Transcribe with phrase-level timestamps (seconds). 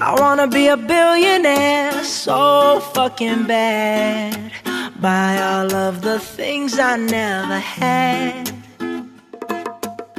[0.00, 4.52] I wanna be a billionaire so fucking bad.
[5.00, 8.48] Buy all of the things I never had.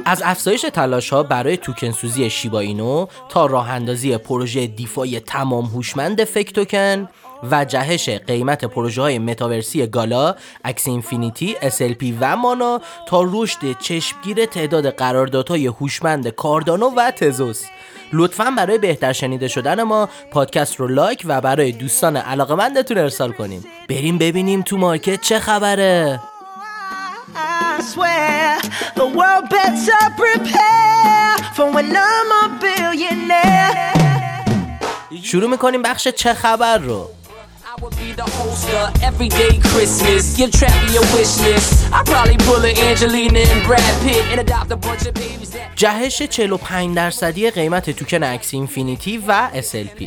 [0.04, 5.64] از افزایش تلاش ها برای توکن سوزی شیبا اینو تا راه اندازی پروژه دیفای تمام
[5.64, 7.08] هوشمند فک توکن
[7.50, 10.34] و جهش قیمت پروژه های متاورسی گالا،
[10.64, 17.64] اکس اینفینیتی، SLP و مانا تا رشد چشمگیر تعداد قراردادهای هوشمند کاردانو و تزوس.
[18.12, 23.64] لطفا برای بهتر شنیده شدن ما پادکست رو لایک و برای دوستان علاقمندتون ارسال کنیم.
[23.88, 26.20] بریم ببینیم تو مارکت چه خبره.
[35.22, 37.19] شروع می‌کنیم بخش چه خبر رو.
[37.82, 40.36] Would be the host of everyday Christmas.
[40.36, 41.90] Give Trappy a wish list.
[41.92, 45.76] I probably pull a Angelina and Brad Pitt and adopt a bunch of babies that
[45.76, 50.04] جهش 45 درصدی قیمت توکن اکس اینفینیتی و SLP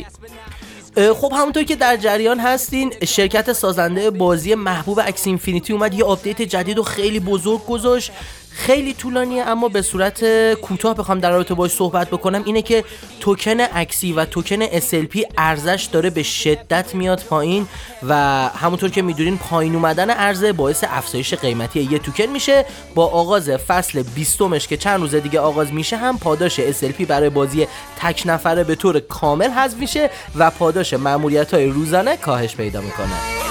[1.20, 6.42] خب همونطور که در جریان هستین شرکت سازنده بازی محبوب اکس اینفینیتی اومد یه آپدیت
[6.42, 8.12] جدید و خیلی بزرگ گذاشت
[8.56, 10.24] خیلی طولانیه اما به صورت
[10.54, 12.84] کوتاه بخوام در رابطه باش صحبت بکنم اینه که
[13.20, 17.66] توکن اکسی و توکن SLP ارزش داره به شدت میاد پایین
[18.08, 18.14] و
[18.48, 22.66] همونطور که می‌دونین پایین اومدن ارزه باعث افزایش قیمتی یه توکن میشه.
[22.94, 27.66] با آغاز فصل 20 که چند روز دیگه آغاز میشه هم پاداش SLP برای بازی
[27.96, 33.43] تک نفره به طور کامل حذف میشه و پاداش ماموریت های روزانه کاهش پیدا می‌کنه.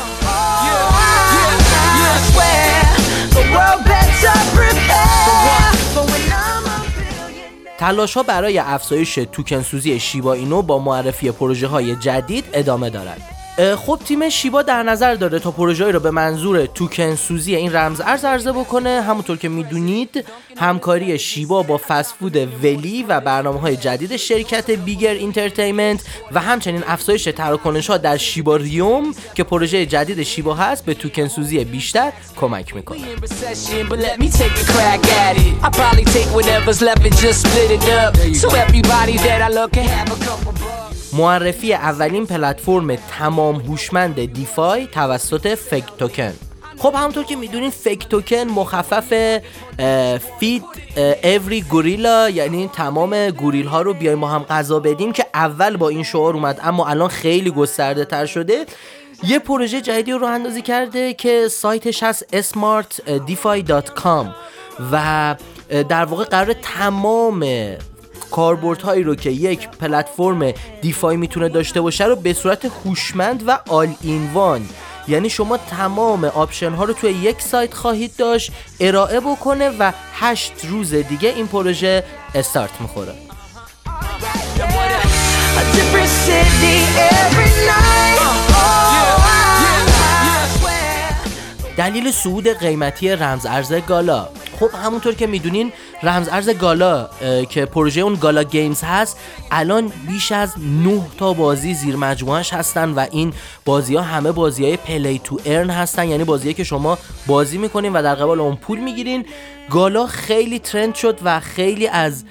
[7.83, 13.21] تلاش ها برای افزایش توکن سوزی شیبا اینو با معرفی پروژه های جدید ادامه دارد.
[13.57, 18.01] خب تیم شیبا در نظر داره تا پروژه رو به منظور توکن سوزی این رمز
[18.01, 19.01] ارز عرضه بکنه.
[19.01, 20.25] همونطور که می‌دونید
[20.57, 26.01] همکاری شیبا با فسفود ولی و برنامه های جدید شرکت بیگر اینترتینمنت
[26.31, 31.27] و همچنین افزایش تراکنش ها در شیبا ریوم که پروژه جدید شیبا هست به توکن
[31.27, 32.99] سوزی بیشتر کمک می‌کنه.
[41.17, 46.33] معرفی اولین پلتفرم تمام هوشمند دیفای توسط فک توکن.
[46.77, 49.39] خب همونطور که می‌دونین فک توکن مخفف
[50.39, 50.63] فید
[51.23, 55.89] اوری گوریلا یعنی تمام گوریل ها رو بیایم ما هم غذا بدیم که اول با
[55.89, 58.65] این شعار اومد اما الان خیلی گسترده تر شده.
[59.27, 64.25] یه پروژه جدیدی رو اندازی کرده که سایتش هست smartdefy.com
[64.91, 65.35] و
[65.69, 67.39] در واقع قرار تمام
[68.33, 70.51] کاربردهایی رو که یک پلتفرم
[70.81, 74.69] دیفای می‌تونه داشته باشه رو به صورت هوشمند و آل اینوان
[75.07, 80.53] یعنی شما تمام آپشن ها رو توی یک سایت خواهید داشت ارائه بکنه و هشت
[80.69, 82.03] روز دیگه این پروژه
[82.35, 83.13] استارت می‌خوره.
[91.77, 94.27] دلیل صعود قیمتی رمز ارز گالا.
[94.59, 95.73] خب همونطور که می‌دونین
[96.03, 97.09] رمز ارز گالا
[97.49, 99.19] که پروژه اون گالا گیمز هست
[99.51, 100.53] الان بیش از
[100.83, 103.33] 9 تا بازی زیر مجموعش هستن و این
[103.65, 106.97] بازی ها همه بازی های پلی تو ارن هستن یعنی بازی که شما
[107.27, 109.25] بازی می‌کنین و در قبال اون پول می‌گیرین.
[109.69, 112.23] گالا خیلی ترند شد و خیلی از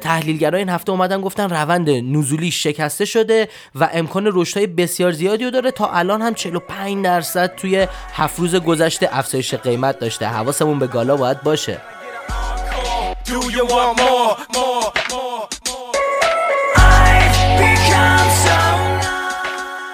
[0.00, 5.50] تحلیلگرای این هفته اومدن گفتن روند نزولی شکسته شده و امکان رشدهای بسیار زیادی رو
[5.50, 5.70] داره.
[5.70, 10.26] تا الان هم 45 درصد توی هفت روز گذشته افزایش قیمت داشته.
[10.26, 11.80] حواسمون به گالا باید باشه.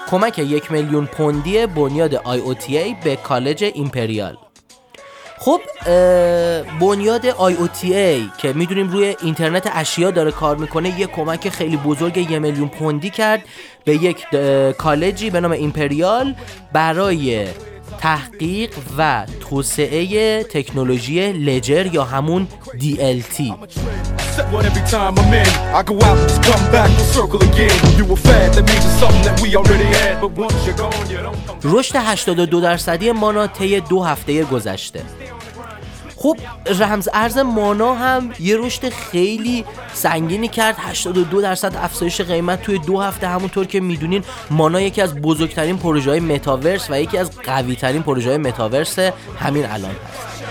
[0.09, 4.37] کمک یک میلیون پوندی بنیاد IOTA به کالج ایمپریال.
[5.39, 5.61] خب
[6.79, 12.39] بنیاد IOTA که می‌دونیم روی اینترنت اشیا داره کار می‌کنه یه کمک خیلی بزرگ یه
[12.39, 13.43] میلیون پوندی کرد
[13.85, 14.25] به یک
[14.77, 16.35] کالجی به نام ایمپریال
[16.73, 17.47] برای
[18.03, 22.47] تحقیق و توسعه تکنولوژی ledger یا همون
[22.79, 23.41] DLT
[31.63, 35.01] رشد 82 درصدی مانا طی دو هفته گذشته.
[36.23, 36.37] خب
[36.79, 40.75] رمز ارز مانا هم یه رشد خیلی سنگینی کرد.
[40.79, 46.09] 82 درصد افزایش قیمت توی دو هفته همونطور که می‌دونین مانا یکی از بزرگترین پروژه
[46.09, 48.99] های متاورس و یکی از قوی ترین پروژه های متاورس
[49.39, 50.43] همین الان هست.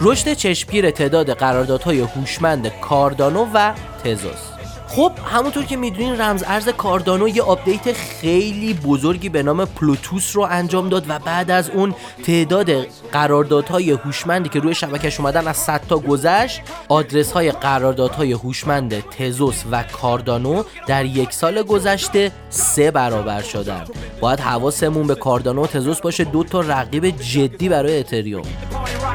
[0.00, 3.72] رشد چشمگیر تعداد قراردادهای هوشمند کاردانو و
[4.04, 4.59] تزوس.
[4.90, 10.42] خب همونطور که می‌دونین رمز ارز کاردانو یه آپدیت خیلی بزرگی به نام پلوتوس رو
[10.42, 11.94] انجام داد و بعد از اون
[12.24, 12.70] تعداد
[13.12, 19.62] قراردادهای هوشمندی که روی شبکش اومدن از 100 تا گذشت آدرس های قراردادهای هوشمند تزوس
[19.70, 23.84] و کاردانو در یک سال گذشته سه برابر شدن
[24.20, 28.69] باید حواسمون به کاردانو و تزوس باشه دو تا رقیب جدی برای اتریوم.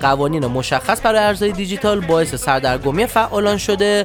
[0.00, 4.04] قوانین مشخص برای ارزهای دیجیتال باعث سردرگمی فعالان شده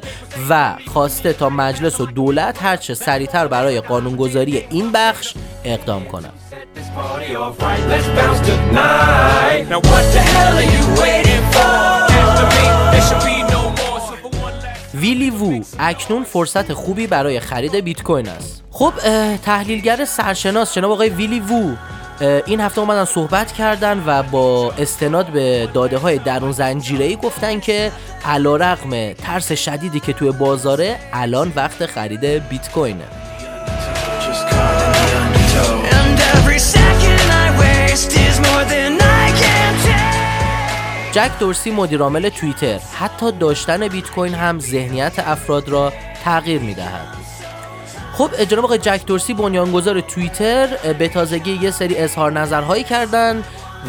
[0.50, 5.34] و خواسته تا مجلس و دولت هرچه سریعتر برای قانونگذاری این بخش
[5.64, 6.32] اقدام کنند.
[14.94, 18.62] ویلی وو اکنون فرصت خوبی برای خرید بیت کوین است.
[18.70, 18.92] خب
[19.36, 21.74] تحلیلگر سرشناس جناب آقای ویلی وو
[22.20, 27.60] این هفته اومدن صحبت کردن و با استناد به داده های درون زنجیره ای گفتن
[27.60, 27.92] که
[28.24, 33.04] علا رقم ترس شدیدی که توی بازاره الان وقت خرید بیت کوینه
[41.12, 45.92] جک دورسی مدیرعامل توییتر حتی داشتن بیت کوین هم ذهنیت افراد را
[46.24, 47.33] تغییر می‌دهد.
[48.18, 50.66] خب جناب آقای جک دورسی بنیانگذار توییتر
[50.98, 53.42] به تازگی یه سری اظهار نظرهایی کردن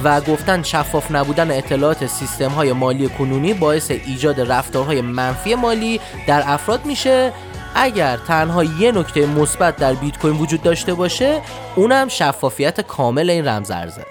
[0.04, 6.44] و گفتن شفاف نبودن اطلاعات سیستم های مالی کنونی باعث ایجاد رفتارهای منفی مالی در
[6.46, 7.32] افراد میشه.
[7.76, 11.42] اگر تنها یه نکته مثبت در بیت کوین وجود داشته باشه
[11.76, 14.06] اونم شفافیت کامل این رمز ارزه.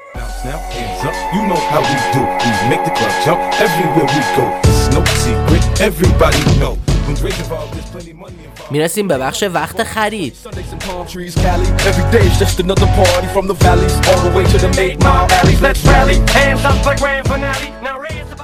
[8.70, 10.36] می‌رسیم به بخش وقت خرید.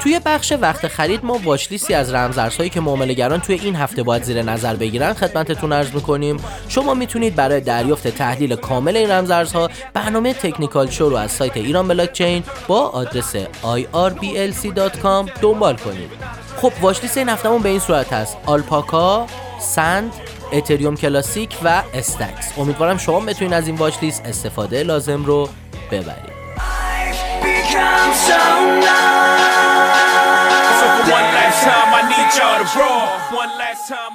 [0.00, 4.42] توی بخش وقت خرید ما واچلیستی از رمزارزهایی که معاملهگران توی این هفته باید زیر
[4.42, 6.36] نظر بگیرن خدمتتون عرض می‌کنیم.
[6.68, 11.88] شما می‌تونید برای دریافت تحلیل کامل این رمزارزها برنامه تکنیکال شو رو از سایت ایران
[11.88, 16.39] بلاکچین با آدرس irblc.com دنبال کنید.
[16.60, 18.36] خب واچلیست این هفتهمون به این صورت هست.
[18.46, 19.26] آلپاکا
[19.58, 20.12] سند
[20.52, 22.58] اتریوم کلاسیک و استکس.
[22.58, 25.48] امیدوارم شما بتونید از این watch list استفاده لازم رو
[25.90, 26.40] ببرید.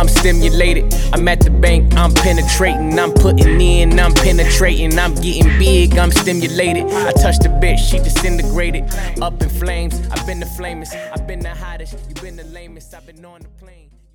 [0.00, 0.94] I'm stimulated.
[1.12, 2.98] I'm at the bank, I'm penetrating.
[2.98, 4.98] I'm putting in, I'm penetrating.
[4.98, 6.84] I'm getting big, I'm stimulated.
[6.84, 8.84] I touched the bitch, she disintegrated.
[9.20, 10.94] Up in flames, I've been the flamest.
[11.12, 12.94] I've been the hottest, you've been the lamest.
[12.94, 13.79] I've been on the plane.